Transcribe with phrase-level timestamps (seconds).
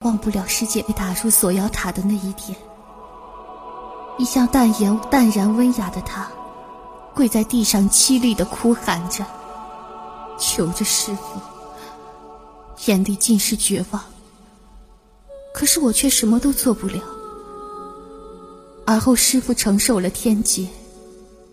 [0.00, 2.56] 忘不了师姐被打入锁妖塔的那一天。
[4.18, 6.30] 一向淡然淡然温雅的她，
[7.14, 9.24] 跪在地上凄厉的哭喊着，
[10.38, 11.40] 求着师傅，
[12.86, 14.02] 眼里尽是绝望。
[15.54, 17.00] 可是我却什么都做不了。
[18.86, 20.68] 而后师傅承受了天劫，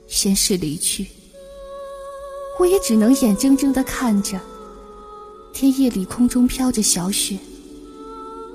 [0.07, 1.07] 先是离去，
[2.59, 4.39] 我也只能眼睁睁的看着
[5.53, 7.37] 天夜里空中飘着小雪，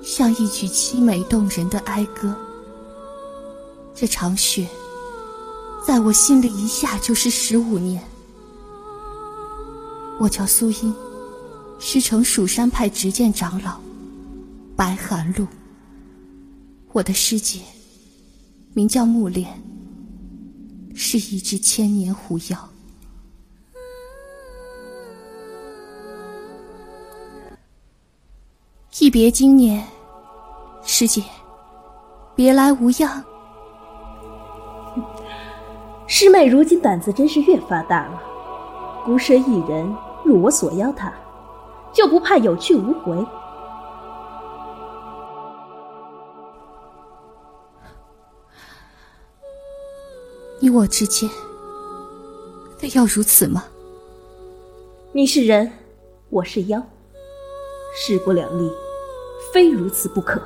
[0.02, 2.34] 像一曲凄美动人的哀歌。
[3.94, 4.68] 这场雪，
[5.86, 8.02] 在我心里一下就是十五年。
[10.20, 10.94] 我叫苏英，
[11.78, 13.80] 师承蜀山派执剑长老
[14.76, 15.46] 白寒露。
[16.92, 17.60] 我的师姐
[18.74, 19.62] 名叫木莲，
[20.94, 22.68] 是一只千年狐妖。
[29.00, 29.86] 一别经年，
[30.82, 31.22] 师姐，
[32.34, 33.24] 别来无恙。
[36.08, 38.20] 师妹如今胆子真是越发大了，
[39.04, 39.88] 孤身一人
[40.24, 41.12] 入我锁妖塔，
[41.92, 43.24] 就不怕有去无回？
[50.58, 51.30] 你我之间，
[52.76, 53.64] 非要如此吗？
[55.12, 55.70] 你是人，
[56.30, 56.82] 我是妖，
[57.94, 58.68] 势不两立，
[59.52, 60.40] 非如此不可。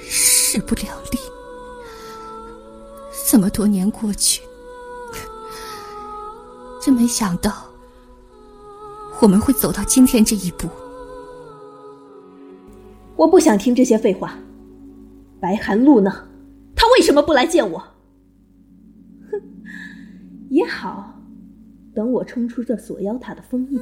[0.00, 1.18] 势不两立。
[3.30, 4.42] 这么多年过去，
[6.80, 7.52] 真没想到
[9.20, 10.68] 我们会走到今天这一步。
[13.16, 14.34] 我不想听这些废话。
[15.40, 16.26] 白寒露呢？
[16.74, 17.78] 他为什么不来见我？
[19.30, 19.42] 哼，
[20.48, 21.12] 也好，
[21.94, 23.78] 等我冲出这锁妖塔的封印，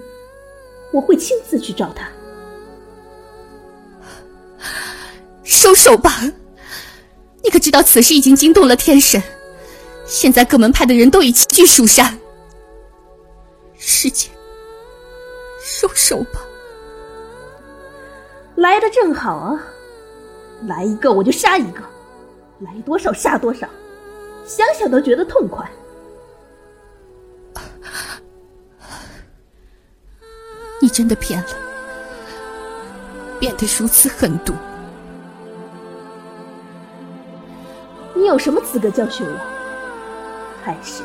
[0.92, 2.08] 我会亲自去找他。
[5.42, 6.22] 收手吧！
[7.42, 9.22] 你可知道此事已经惊动了天神？
[10.04, 12.16] 现在各门派的人都已齐聚蜀山，
[13.76, 14.28] 师姐，
[15.64, 16.40] 收手吧。
[18.54, 19.60] 来的正好啊，
[20.66, 21.80] 来一个我就杀一个，
[22.60, 23.68] 来多少杀多少，
[24.46, 25.68] 想想都觉得痛快。
[30.86, 31.48] 你真的变了，
[33.40, 34.54] 变得如此狠毒。
[38.14, 39.36] 你有什么资格教训我？
[40.64, 41.02] 还是，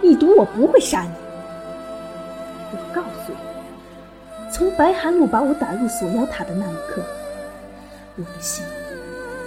[0.00, 1.10] 你赌我不会杀你？
[2.72, 7.02] 我告诉你，从白寒露把我打入锁妖塔的那一刻，
[8.16, 8.64] 我的心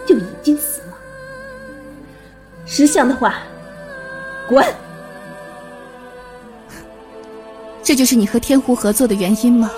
[0.05, 0.93] 就已经死了。
[2.67, 3.39] 识相的话，
[4.47, 4.63] 滚！
[7.91, 9.69] 这就是你和天狐合作的原因吗？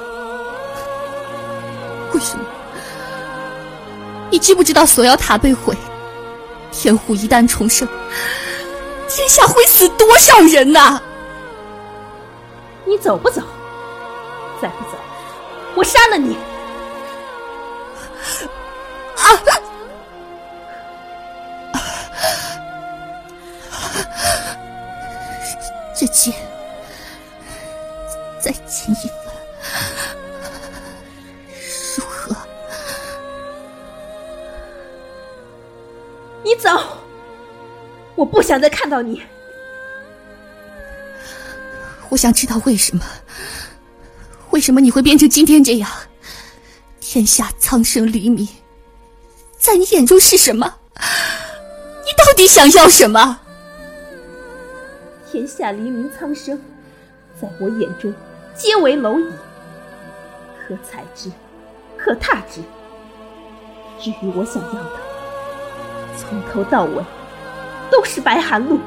[2.13, 2.45] 为什么？
[4.29, 5.75] 你知不知道锁妖塔被毁，
[6.71, 7.87] 天狐一旦重生？
[9.09, 11.01] 天下会死多少人呐！
[12.85, 13.41] 你走不走？
[14.61, 14.97] 再不走，
[15.73, 16.37] 我杀了你！
[19.17, 19.25] 啊！
[25.95, 26.31] 这剑，
[28.43, 29.33] 再亲一番，
[31.95, 32.35] 如何？
[36.43, 36.69] 你走！
[38.15, 39.23] 我不想再看到你。
[42.09, 43.05] 我想知道为什么？
[44.49, 45.89] 为什么你会变成今天这样？
[46.99, 48.45] 天下苍生黎明，
[49.57, 50.79] 在你眼中是什么？
[50.97, 53.39] 你到底想要什么？
[55.31, 56.61] 天下黎明苍生，
[57.41, 58.13] 在我眼中
[58.55, 59.33] 皆为蝼蚁，
[60.59, 61.31] 可采之，
[61.97, 62.61] 可踏之。
[63.99, 64.99] 至于我想要的，
[66.17, 67.03] 从头到尾。
[67.91, 68.79] 都是白寒露。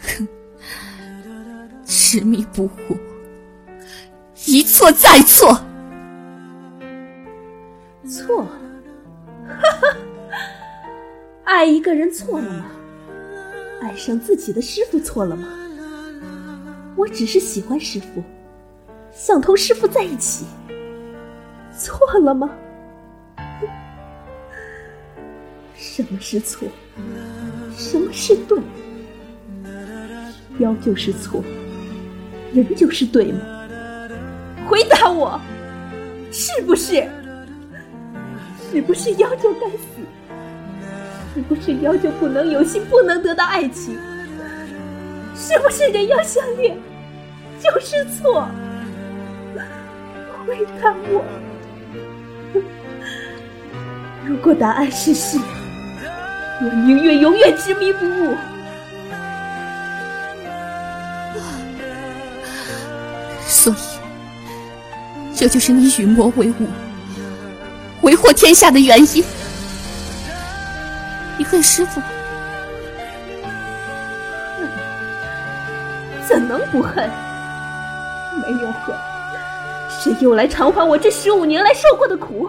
[0.00, 0.28] 哼，
[1.84, 2.96] 执迷不悟，
[4.46, 5.60] 一错再错。
[8.08, 8.44] 错？
[9.46, 9.96] 哈哈，
[11.44, 12.66] 爱一个人错了吗？
[13.80, 15.46] 爱上自己的师傅错了吗？
[16.96, 18.22] 我只是喜欢师傅，
[19.12, 20.44] 想同师傅在一起，
[21.78, 22.50] 错了吗？
[25.76, 26.66] 什么是错？
[27.76, 28.58] 什么是对？
[30.58, 31.44] 妖就是错，
[32.52, 33.38] 人就是对吗？
[34.68, 35.40] 回答我，
[36.32, 37.08] 是不是？
[38.70, 39.86] 是不是妖就该死，
[41.34, 43.98] 是不是妖就不能有心，不能得到爱情？
[45.34, 46.76] 是不是人要相恋
[47.60, 48.48] 就是错？
[50.46, 51.24] 回答我。
[54.26, 55.38] 如果答案是是，
[56.60, 58.34] 我宁愿永远执迷不悟。
[63.46, 63.76] 所以，
[65.34, 66.66] 这就是你与魔为伍，
[68.02, 69.24] 为祸天下的原因。
[71.36, 72.00] 你恨师傅？
[74.56, 74.68] 恨？
[76.26, 77.08] 怎能不恨？
[78.40, 78.94] 没有恨，
[79.88, 82.48] 谁又来偿还我这十五年来受过的苦？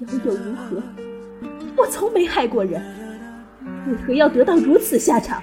[0.00, 0.82] 妖又如何？
[1.76, 2.82] 我从没害过人，
[3.86, 5.42] 为何要得到如此下场？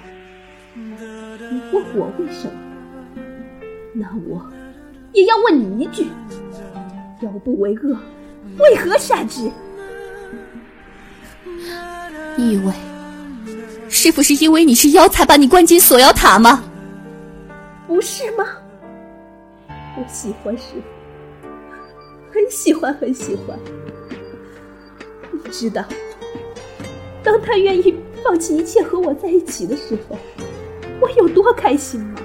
[0.74, 2.52] 你问我为什么？
[3.92, 4.48] 那我
[5.12, 6.06] 也要问你一句：
[7.22, 7.96] 妖不为恶，
[8.58, 9.50] 为何杀之？
[12.36, 12.72] 你以为
[13.88, 16.62] 师傅是因为你是妖才把你关进锁妖塔吗？
[17.86, 18.44] 不是吗？
[19.68, 21.48] 我喜欢师傅，
[22.32, 23.58] 很喜欢，很喜欢。
[25.32, 25.84] 你知道，
[27.22, 30.18] 当他愿意放弃一切和我在一起的时候，
[31.00, 32.20] 我有多开心吗？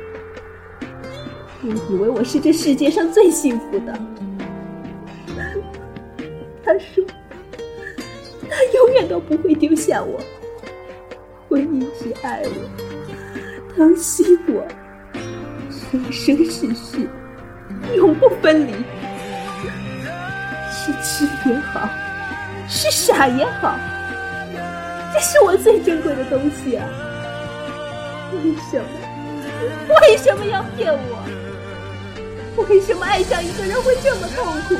[1.61, 3.97] 你以为我是这世界上最幸福的。
[6.71, 7.03] 他说。
[8.49, 10.19] 他永远都不会丢下我，
[11.47, 14.67] 会一直爱我，疼惜我，
[15.71, 17.09] 生生世世，
[17.95, 18.73] 永不分离。
[20.69, 21.89] 是痴也好，
[22.67, 23.77] 是傻也好，
[25.13, 26.85] 这是我最珍贵的东西啊！
[28.33, 29.95] 为什么？
[30.01, 32.65] 为什么要骗我？
[32.67, 34.75] 为什么爱上一个人会这么痛苦？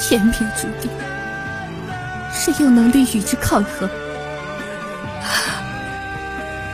[0.00, 0.90] 天命注定，
[2.32, 3.88] 谁有能力与之抗衡？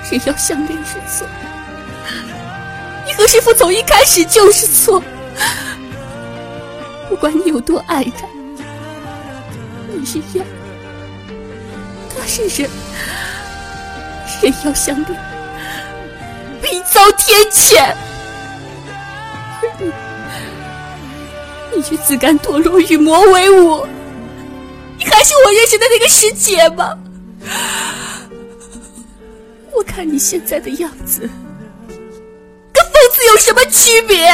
[0.09, 1.27] 人要相恋是错，
[3.05, 5.03] 你和师傅从一开始就是错。
[7.09, 8.29] 不管你有多爱他，
[9.89, 10.45] 你是妖，
[12.17, 12.71] 他是人，
[14.41, 15.21] 人要相恋
[16.63, 17.93] 必遭天谴。
[21.89, 23.87] 却自甘堕落，与魔为伍。
[24.99, 26.99] 你还是我认识的那个师姐吗？
[29.73, 31.21] 我看你现在的样子，
[32.73, 34.27] 跟疯子有什么区别？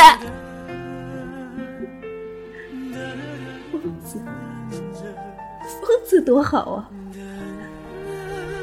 [3.70, 4.18] 疯子，
[5.82, 6.88] 疯子多好啊！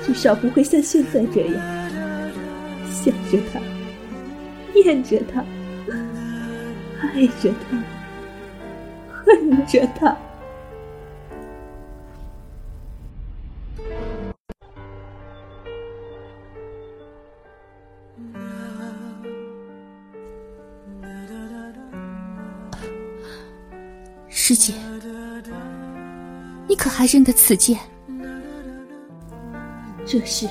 [0.04, 1.54] 至少不会像现在这样，
[2.90, 3.60] 想着他，
[4.74, 5.46] 念着他，
[7.14, 7.78] 爱着他。
[9.30, 10.18] 恨着他，
[24.28, 24.74] 师姐，
[26.68, 27.78] 你可还认得此剑？
[30.08, 30.48] 这是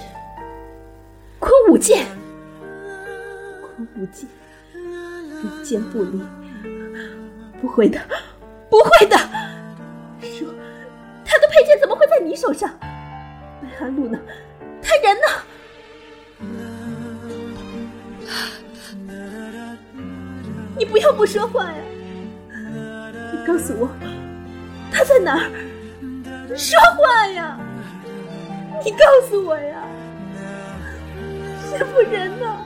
[1.40, 2.06] 空舞剑，
[3.60, 4.28] 空舞剑，
[4.72, 6.22] 人剑不离，
[7.60, 8.00] 不会的。
[8.70, 9.16] 不会的，
[10.20, 10.48] 说
[11.24, 12.70] 他的佩剑怎么会在你手上？
[13.60, 14.18] 白寒露呢？
[14.82, 15.26] 他人呢？
[20.76, 21.78] 你不要不说话呀！
[22.50, 23.90] 你告诉我
[24.92, 25.50] 他在哪儿？
[26.56, 27.58] 说话呀！
[28.84, 28.98] 你告
[29.28, 29.82] 诉我呀！
[31.68, 32.64] 师傅人呢？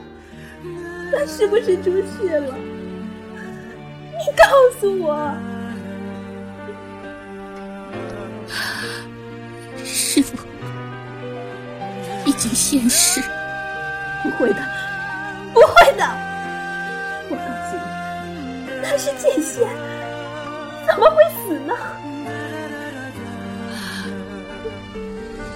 [1.11, 2.55] 他是不是出事了？
[2.55, 4.43] 你告
[4.79, 5.35] 诉我！
[12.43, 13.21] 已经现世，
[14.21, 14.61] 不会的，
[15.53, 16.05] 不会的！
[17.29, 19.65] 我告诉你，他是剑仙，
[20.85, 21.73] 怎么会死呢？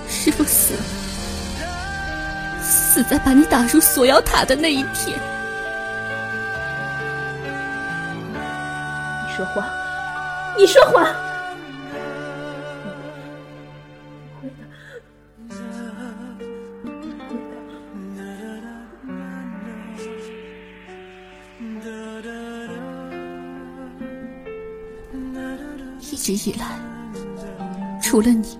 [0.08, 0.80] 师傅死了，
[2.62, 5.20] 死在把你打入锁妖塔的那一天。
[9.26, 9.68] 你说谎，
[10.56, 11.06] 你说谎！
[26.46, 26.80] 以来，
[28.02, 28.58] 除了你，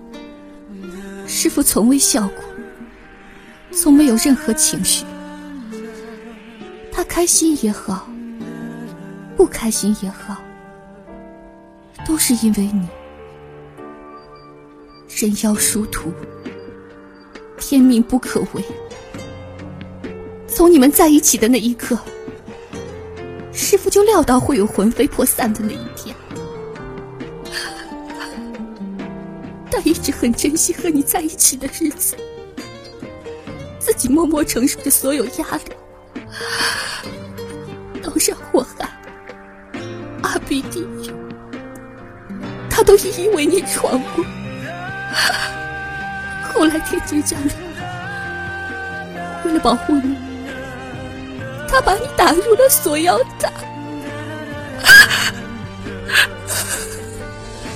[1.26, 2.44] 师傅从未笑过，
[3.70, 5.04] 从没有任何情绪。
[6.90, 8.08] 他开心也好，
[9.36, 10.36] 不开心也好，
[12.06, 12.88] 都是因为你，
[15.08, 16.12] 人妖殊途，
[17.58, 18.64] 天命不可违。
[20.48, 21.96] 从你们在一起的那一刻，
[23.52, 26.16] 师傅就料到会有魂飞魄散的那一天。
[29.78, 32.16] 他一直很珍惜和你在一起的日子，
[33.78, 35.62] 自己默默承受着所有压力，
[38.02, 38.90] 都让我害
[40.22, 41.12] 阿比地狱，
[42.68, 44.24] 他都一一为你闯过。
[46.42, 47.52] 后来天界降临，
[49.44, 50.16] 为了保护你，
[51.68, 53.48] 他把你打入了锁妖塔，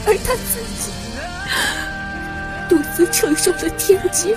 [0.04, 0.61] 而他自
[2.93, 4.37] 己独自承受了天劫，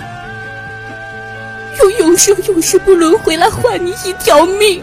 [1.79, 4.81] 用永生永世不轮回来换你一条命。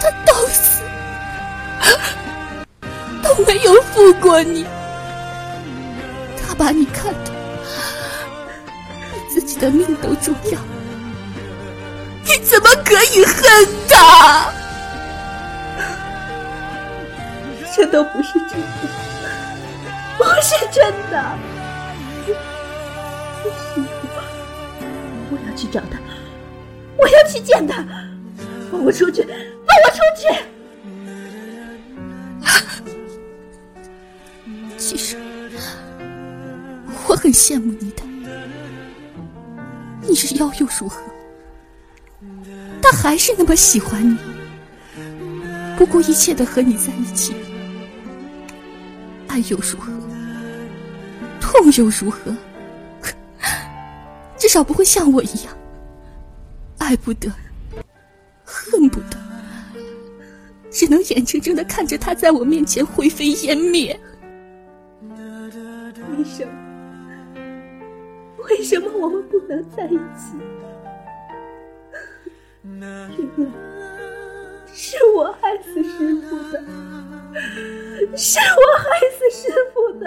[0.00, 0.82] 他到死
[3.22, 4.66] 都没有负过你。
[6.46, 7.30] 他把你看得
[9.12, 10.58] 比自己的命都重要，
[12.24, 14.52] 你怎么可以恨他？
[17.74, 18.88] 这都不是真的，
[20.18, 21.38] 不是真的。
[22.26, 22.34] 师
[23.74, 23.82] 傅，
[25.30, 25.98] 我要去找他，
[26.96, 27.84] 我要去见他，
[28.70, 29.30] 放我出去，放
[29.84, 30.28] 我出去。
[34.78, 35.16] 其实
[37.08, 38.02] 我很羡慕你的，
[40.02, 41.00] 你是妖又如何？
[42.80, 44.16] 他还是那么喜欢你，
[45.76, 47.34] 不顾一切的和你在一起。
[49.28, 49.92] 爱又如何？
[51.46, 52.34] 痛又如何？
[54.36, 55.56] 至少不会像我一样，
[56.78, 57.30] 爱不得，
[58.44, 59.16] 恨不得，
[60.70, 63.98] 只能眼睁睁的看着他在我面前灰飞烟灭。
[66.10, 66.52] 为什么？
[68.48, 70.36] 为什么我们不能在一起？
[72.62, 73.08] 原来
[74.74, 76.64] 是我害死师傅的，
[78.16, 78.84] 是我害
[79.16, 80.06] 死师傅的。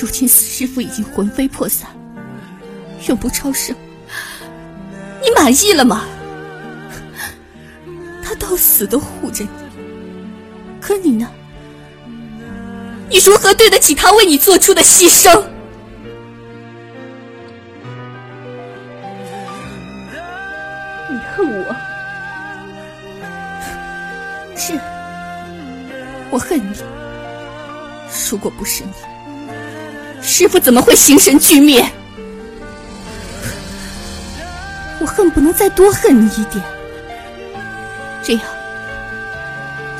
[0.00, 1.88] 如今死师傅已经魂飞魄散，
[3.08, 3.74] 永不超生，
[5.22, 6.04] 你满意了吗？
[8.22, 9.50] 他到死都护着你，
[10.80, 11.30] 可你呢？
[13.08, 15.44] 你如何对得起他为你做出的牺牲？
[30.34, 31.84] 师傅怎么会形神俱灭？
[34.98, 36.64] 我恨不能再多恨你一点，
[38.22, 38.42] 这样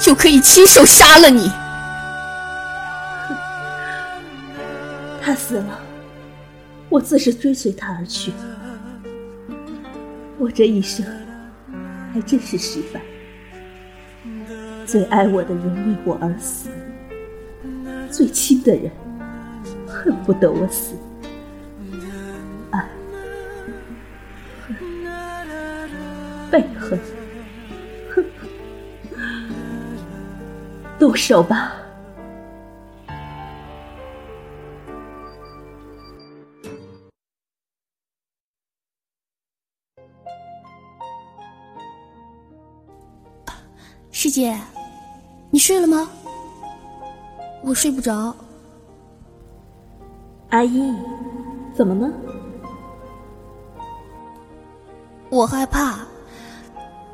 [0.00, 1.52] 就可以亲手杀了你。
[5.20, 5.78] 他死了，
[6.88, 8.32] 我自是追随他而去。
[10.38, 11.04] 我这一生
[12.14, 13.02] 还真是失败，
[14.86, 16.70] 最爱我的人为我而死，
[18.10, 18.90] 最亲的人。
[20.02, 20.96] 恨不得我死，
[22.72, 22.88] 爱、
[24.66, 24.76] 恨、
[26.50, 26.98] 被恨，
[30.98, 31.74] 动手吧！
[44.10, 44.58] 师姐，
[45.50, 46.10] 你睡了吗？
[47.62, 48.34] 我睡不着。
[50.52, 50.94] 阿姨，
[51.74, 52.12] 怎么了？
[55.30, 56.00] 我害怕，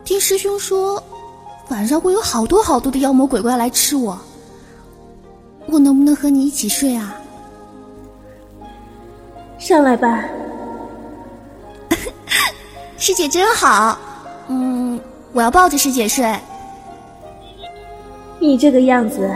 [0.03, 1.01] 听师兄说，
[1.69, 4.19] 晚上会有好多好多的妖魔鬼怪来吃我。
[5.67, 7.15] 我能不能和你一起睡啊？
[9.57, 10.25] 上来吧，
[12.99, 13.97] 师姐真好。
[14.49, 15.01] 嗯，
[15.33, 16.37] 我要抱着师姐睡。
[18.41, 19.33] 你这个样子，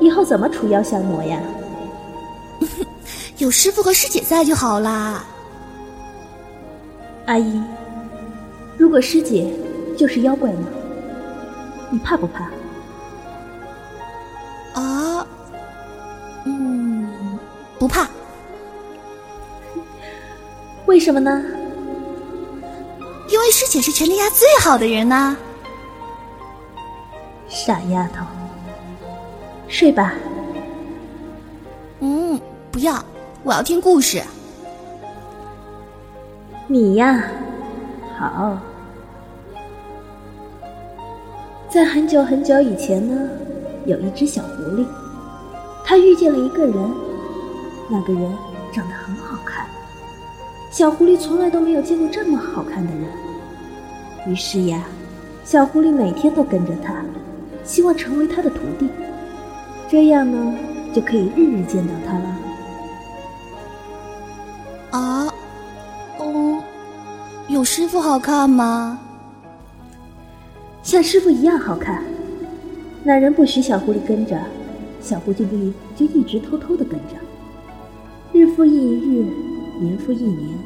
[0.00, 1.38] 以后怎么除妖降魔呀？
[3.38, 5.24] 有师傅和师姐在就好啦。
[7.26, 7.62] 阿姨，
[8.76, 9.54] 如果师姐
[9.96, 10.66] 就是妖怪呢？
[11.88, 12.50] 你怕不怕？
[14.80, 15.24] 啊，
[16.44, 17.38] 嗯，
[17.78, 18.08] 不怕。
[20.86, 21.44] 为什么呢？
[23.28, 25.36] 因为师姐是全天下最好的人呐。
[27.46, 28.26] 傻丫头，
[29.68, 30.14] 睡吧。
[32.00, 32.40] 嗯，
[32.72, 33.02] 不要，
[33.48, 34.22] 我要听故事。
[36.66, 37.24] 你呀，
[38.18, 38.58] 好。
[41.66, 43.26] 在很久很久以前呢，
[43.86, 44.84] 有一只小狐狸，
[45.82, 46.74] 它遇见了一个人，
[47.88, 48.30] 那个人
[48.70, 49.64] 长得很好看。
[50.70, 54.82] 小狐狸从来都没有见过这么好看的人，于是呀，
[55.42, 57.02] 小狐狸每天都跟着他，
[57.64, 58.90] 希望成为他的徒弟，
[59.88, 60.54] 这样呢，
[60.92, 62.24] 就可以日日见到他了。
[67.78, 68.98] 师傅好看吗？
[70.82, 72.02] 像师傅一样好看。
[73.04, 74.36] 那人不许小狐狸跟着，
[75.00, 77.14] 小狐狸就一直偷偷的跟着，
[78.32, 79.24] 日复一日。
[79.80, 80.58] 年复一年，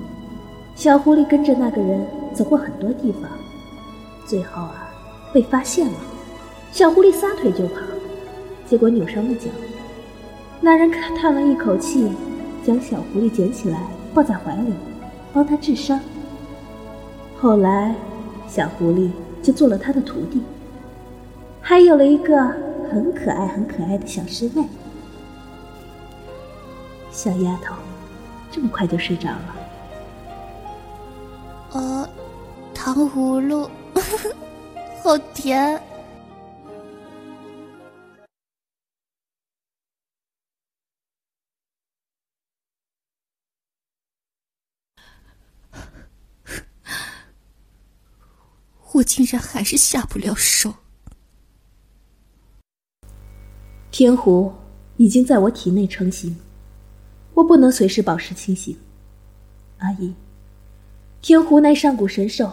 [0.75, 2.02] 小狐狸跟着那个人
[2.33, 3.31] 走过很多地方，
[4.25, 4.88] 最后啊，
[5.35, 5.99] 被发现了。
[6.73, 7.83] 小狐狸撒腿就跑，
[8.66, 9.50] 结果扭伤了脚。
[10.62, 12.09] 那人叹了一口气，
[12.64, 14.73] 将小狐狸捡起来抱在怀里，
[15.31, 16.00] 帮他治伤。
[17.42, 17.92] 后来，
[18.46, 19.11] 小狐狸
[19.42, 20.40] 就做了他的徒弟，
[21.61, 22.40] 还有了一个
[22.88, 24.64] 很可爱、很可爱的小师妹。
[27.11, 27.75] 小丫头。
[28.49, 29.56] 这么快就睡着了？
[31.72, 32.08] 呃，
[32.72, 33.68] 糖葫芦，
[35.02, 35.80] 好甜。
[49.02, 50.73] 我竟然还是下不了手。
[53.90, 54.52] 天狐
[54.97, 56.37] 已经在我体内成型。
[57.35, 58.76] 我不能随时保持清醒，
[59.78, 60.14] 阿姨。
[61.21, 62.52] 天狐乃上古神兽，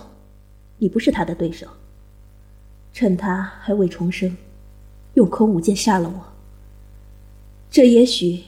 [0.80, 1.68] 你不是他的对手。
[2.94, 4.36] 趁他还未重生，
[5.14, 6.34] 用空无剑杀了我。
[7.70, 8.44] 这也许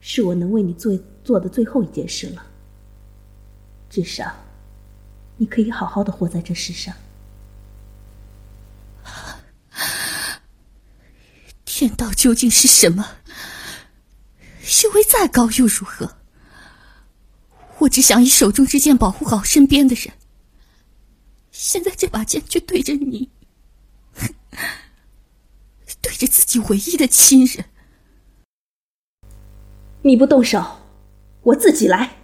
[0.00, 2.44] 是我能为你做做的最后一件事了。
[3.88, 4.34] 至少，
[5.38, 6.94] 你可以好好的活在这世上。
[11.78, 13.18] 天道究竟是什么？
[14.64, 16.16] 修为再高又如何？
[17.78, 20.12] 我只想以手中之剑保护好身边的人。
[21.52, 23.30] 现在这把剑却对着你，
[26.02, 27.66] 对着自己唯一的亲人。
[30.02, 30.80] 你不动手，
[31.42, 32.17] 我自己来。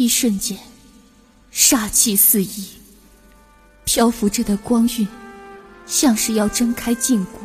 [0.00, 0.56] 一瞬间。
[1.52, 2.68] 煞气四溢，
[3.84, 5.06] 漂浮着的光晕，
[5.84, 7.40] 像是要睁开禁锢。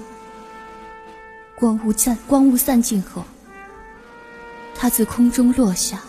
[1.54, 3.26] 光雾散，光雾散尽后，
[4.74, 6.02] 他自空中落下，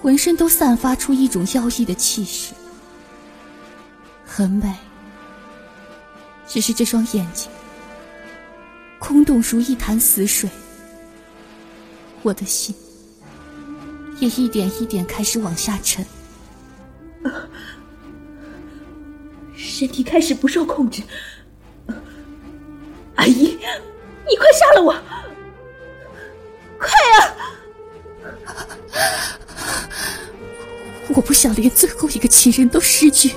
[0.00, 2.54] 浑身都散发出一种妖异的气势，
[4.24, 4.72] 很美。
[6.46, 7.50] 只是这双眼睛，
[9.00, 10.48] 空洞如一潭死水，
[12.22, 12.72] 我的心
[14.22, 16.06] 也一点一点开始往下沉。
[19.56, 21.02] 身体开始不受控制，
[23.16, 23.58] 阿姨，
[24.28, 24.94] 你快杀了我！
[26.78, 27.34] 快啊！
[31.16, 33.34] 我不想连最后一个亲人都失去。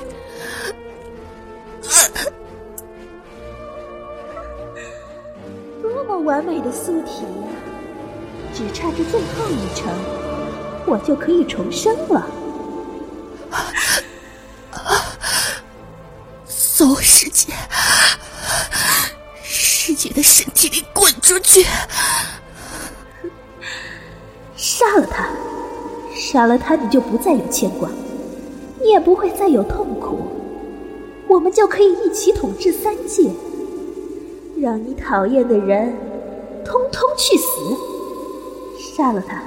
[5.82, 7.24] 多么完美的素体，
[8.54, 9.92] 只差这最后一层，
[10.86, 12.26] 我就可以重生了。
[16.46, 17.52] 走，师姐！
[19.42, 21.64] 师姐的身体里滚出去！
[24.56, 25.28] 杀了他！
[26.14, 27.88] 杀了他，你就不再有牵挂，
[28.82, 30.18] 你也不会再有痛苦，
[31.28, 33.30] 我们就可以一起统治三界，
[34.60, 35.96] 让你讨厌的人
[36.64, 37.44] 通通去死！
[38.78, 39.42] 杀了他！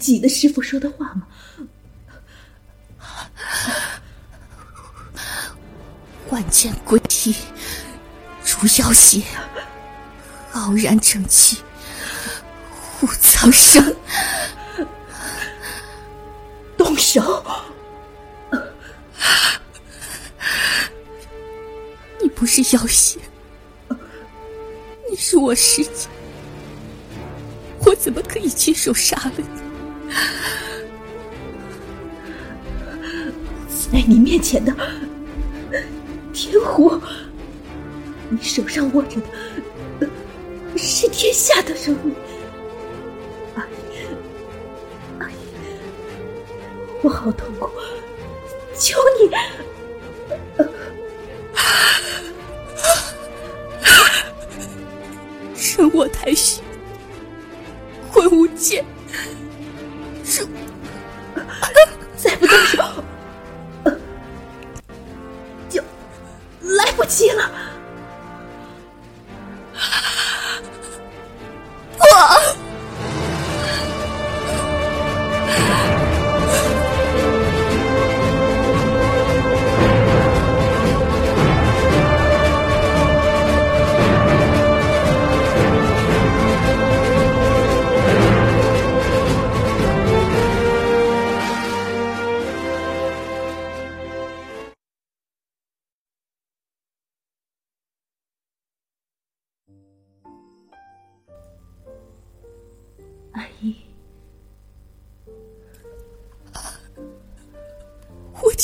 [0.00, 1.26] 还记得师傅说的话吗？
[6.30, 7.36] 万剑归体，
[8.42, 9.22] 如妖邪，
[10.54, 11.58] 傲然正气，
[12.70, 13.94] 护苍生。
[16.78, 17.44] 动手！
[22.22, 23.20] 你不是妖邪，
[25.10, 26.08] 你是我师姐，
[27.84, 29.59] 我怎么可以亲手杀了你？
[34.00, 34.74] 在你面前的
[36.32, 36.98] 天狐，
[38.30, 39.20] 你手上握着
[40.00, 40.08] 的
[40.74, 42.14] 是天下的生命。
[43.56, 44.06] 阿姨，
[45.18, 45.34] 阿姨，
[47.02, 47.68] 我好痛苦，
[48.74, 49.30] 求你！
[55.54, 56.62] 生我太虚，
[58.10, 58.82] 魂无剑，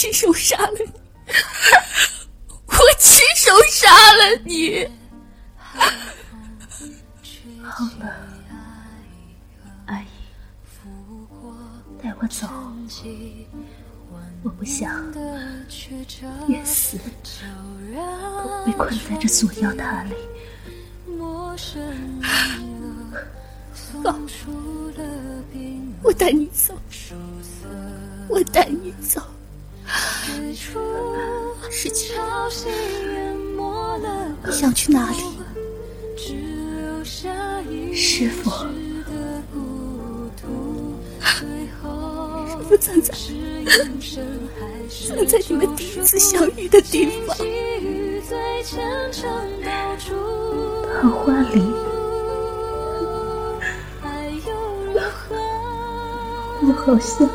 [0.07, 0.87] 亲手杀了你，
[2.67, 4.89] 我亲手杀了你。
[7.65, 8.07] 好了，
[9.87, 10.07] 阿姨，
[12.01, 12.47] 带我走，
[14.45, 15.13] 我不想
[16.47, 17.03] 越死都
[18.65, 20.15] 被困在这锁妖塔里。
[21.19, 21.57] 好，
[26.01, 26.79] 我带你走，
[28.29, 29.21] 我带你走。
[31.71, 32.15] 师姐，
[34.45, 35.19] 你想去哪里？
[37.95, 38.51] 师傅，
[41.21, 43.15] 师傅葬在
[45.09, 47.37] 葬在你们第一次相遇的地方——
[51.01, 51.63] 桃花林。
[56.67, 57.29] 我好像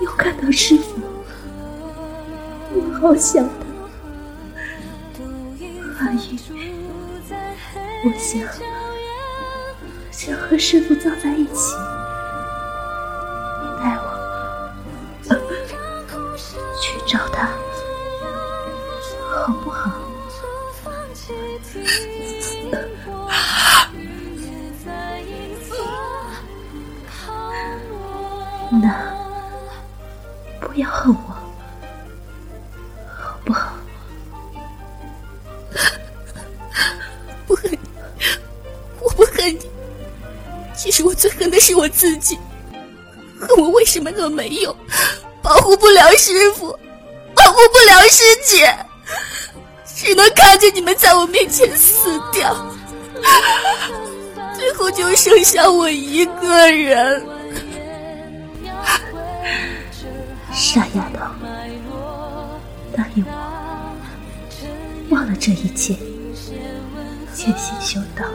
[0.00, 1.05] 又看到师傅，我
[3.00, 3.66] 好想他。
[5.98, 6.38] 阿姨，
[8.04, 8.40] 我想
[10.10, 11.72] 想和师傅葬在一起，
[43.38, 44.74] 恨我为什么那么没用，
[45.42, 46.68] 保护不了师傅，
[47.34, 48.74] 保护不了师姐，
[49.94, 52.66] 只能看着你们在我面前死掉，
[54.56, 57.22] 最后就剩下我一个人。
[60.52, 61.20] 傻丫头，
[62.96, 63.32] 答应我，
[65.10, 65.94] 忘了这一切，
[67.34, 68.24] 潜心修道。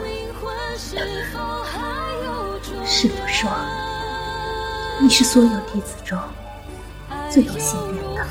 [2.86, 3.50] 师傅说，
[5.02, 6.16] 你是所有弟子中
[7.28, 8.24] 最有心愿的，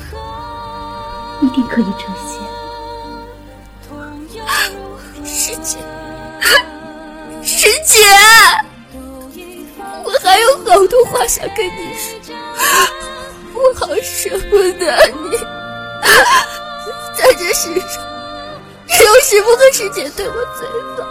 [1.42, 2.40] 一定可以成仙。
[5.22, 5.78] 师姐，
[7.44, 7.98] 师姐，
[10.02, 12.18] 我还有好多话想跟你说。
[13.52, 15.36] 我好舍不得你，
[17.18, 18.02] 在这世上，
[18.88, 21.06] 只有师傅和师姐对我最好。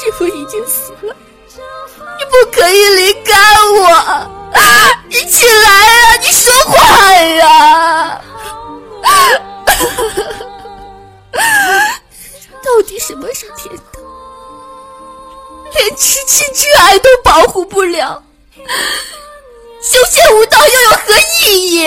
[0.00, 1.14] 师傅已经死了，
[2.18, 3.32] 你不可以离开
[3.80, 3.80] 我！
[5.08, 6.16] 你起来啊！
[6.20, 6.76] 你说话
[7.14, 8.20] 呀！
[12.62, 14.00] 到底什么是天道？
[15.72, 18.22] 连至亲至爱都保护不了。
[19.82, 21.86] 修仙无道又有何意义？